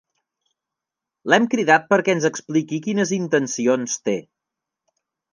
[1.33, 4.17] L'hem cridat perquè ens expliqui quines intencions té.